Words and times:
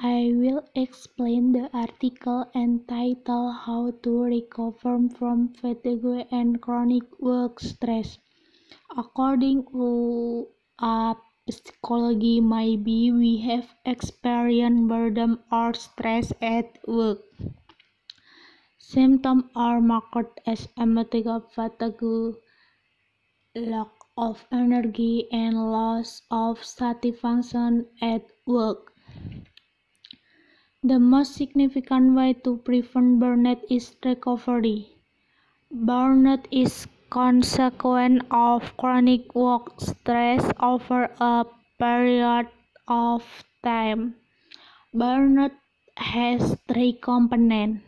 I 0.00 0.32
will 0.32 0.62
explain 0.76 1.50
the 1.50 1.68
article 1.76 2.48
entitled 2.54 3.54
How 3.66 3.90
to 4.04 4.22
Recover 4.22 5.08
from 5.18 5.48
Fatigue 5.48 6.28
and 6.30 6.62
Chronic 6.62 7.02
Work 7.20 7.58
Stress. 7.58 8.18
According 8.96 9.64
to 9.72 10.46
a 10.78 11.16
psychology, 11.50 12.40
maybe 12.40 13.10
we 13.10 13.38
have 13.38 13.74
experienced 13.84 14.86
boredom 14.88 15.40
or 15.50 15.74
stress 15.74 16.32
at 16.40 16.78
work. 16.86 17.18
Symptoms 18.78 19.44
are 19.56 19.80
marked 19.80 20.40
as 20.46 20.68
emotional 20.76 21.40
fatigue, 21.40 22.36
lack 23.56 23.90
of 24.16 24.46
energy, 24.52 25.26
and 25.32 25.56
loss 25.72 26.22
of 26.30 26.64
satisfaction 26.64 27.88
at 28.00 28.22
work. 28.46 28.92
The 30.84 31.00
most 31.00 31.34
significant 31.34 32.14
way 32.14 32.34
to 32.44 32.58
prevent 32.58 33.18
burnout 33.18 33.62
is 33.68 33.96
recovery. 34.04 34.86
Burnout 35.74 36.46
is 36.52 36.86
consequence 37.10 38.22
of 38.30 38.76
chronic 38.76 39.34
work 39.34 39.80
stress 39.80 40.48
over 40.60 41.10
a 41.18 41.46
period 41.80 42.46
of 42.86 43.24
time. 43.64 44.14
Burnout 44.94 45.50
has 45.96 46.56
three 46.68 46.92
components 46.92 47.82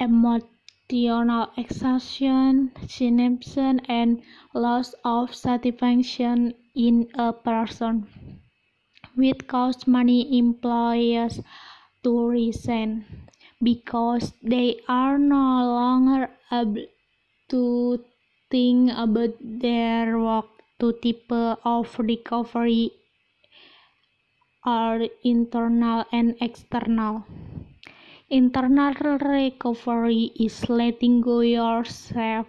emotional 0.00 1.52
exhaustion, 1.58 2.72
cynicism, 2.88 3.80
and 3.86 4.22
loss 4.54 4.94
of 5.04 5.34
satisfaction 5.34 6.54
in 6.74 7.06
a 7.14 7.34
person 7.34 8.06
which 9.18 9.46
cause 9.48 9.86
many 9.86 10.38
employers 10.38 11.40
to 12.04 12.12
resign 12.28 13.04
because 13.62 14.32
they 14.42 14.80
are 14.88 15.18
no 15.18 15.44
longer 15.78 16.30
able 16.52 16.86
to 17.50 18.04
think 18.50 18.92
about 18.96 19.34
their 19.40 20.18
work. 20.18 20.46
Two 20.78 20.92
types 21.02 21.58
of 21.64 21.98
recovery 21.98 22.92
are 24.64 25.00
internal 25.24 26.04
and 26.12 26.36
external. 26.40 27.24
Internal 28.30 29.18
recovery 29.18 30.30
is 30.38 30.68
letting 30.68 31.20
go 31.20 31.40
yourself 31.40 32.46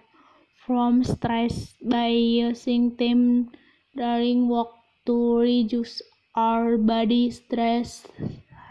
from 0.65 1.03
stress 1.03 1.73
by 1.81 2.07
using 2.09 2.95
time 2.97 3.49
during 3.95 4.47
work 4.47 4.69
to 5.07 5.37
reduce 5.39 6.01
our 6.39 6.77
body 6.77 7.29
stress 7.31 8.07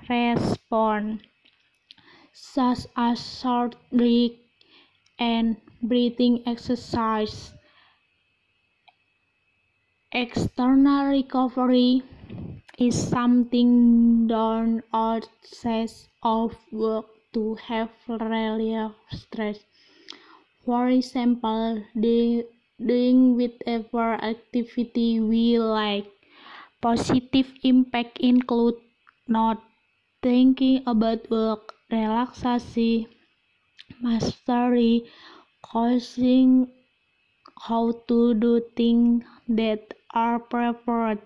response, 0.08 1.22
such 2.32 2.86
as 2.96 3.40
short 3.40 3.76
break 3.92 4.38
and 5.18 5.56
breathing 5.82 6.42
exercise. 6.46 7.52
External 10.12 11.06
recovery 11.06 12.02
is 12.78 13.08
something 13.08 14.26
done 14.26 14.82
outside 14.92 15.90
of 16.22 16.56
work 16.72 17.06
to 17.32 17.54
help 17.56 17.90
relieve 18.08 18.92
stress. 19.10 19.58
For 20.64 20.88
example, 20.88 21.82
doing 22.00 23.36
whatever 23.36 24.14
activity 24.14 25.20
we 25.20 25.58
like 25.58 26.06
Positive 26.80 27.52
impact 27.62 28.18
include 28.18 28.74
not 29.28 29.62
thinking 30.22 30.82
about 30.86 31.30
work, 31.30 31.74
relaxation, 31.90 33.06
mastery, 34.00 35.04
causing 35.62 36.68
how 37.66 37.92
to 38.08 38.34
do 38.34 38.60
things 38.76 39.24
that 39.48 39.94
are 40.14 40.38
preferred. 40.38 41.20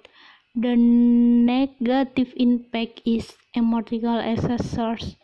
The 0.55 0.77
negative 0.77 2.33
impact 2.37 3.03
is 3.05 3.37
emotional 3.55 4.21
exhaustion, 4.21 5.17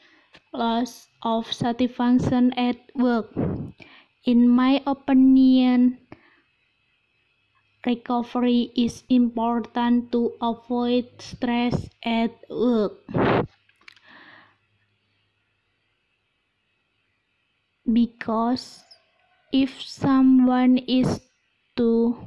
loss 0.53 1.09
of 1.22 1.53
satisfaction 1.53 2.53
at 2.55 2.77
work. 2.94 3.34
In 4.25 4.49
my 4.49 4.83
opinion, 4.87 5.99
recovery 7.88 8.71
is 8.76 9.03
important 9.09 10.12
to 10.12 10.32
avoid 10.43 11.06
stress 11.19 11.88
at 12.04 12.32
work. 12.50 12.93
Because 17.91 18.84
if 19.53 19.81
someone 19.82 20.78
is 20.78 21.21
too 21.76 22.19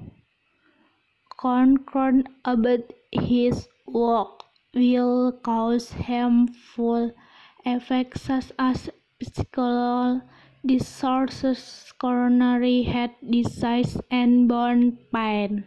concerned 1.40 2.30
about 2.46 2.94
his 3.12 3.68
work 3.86 4.44
will 4.74 5.32
cause 5.44 5.92
harmful 6.08 7.12
effects 7.66 8.22
such 8.22 8.52
as 8.58 8.90
physical 9.20 10.22
disorders, 10.66 11.94
coronary 12.00 12.84
heart 12.84 13.12
disease, 13.30 13.98
and 14.10 14.48
bone 14.48 14.98
pain. 15.14 15.64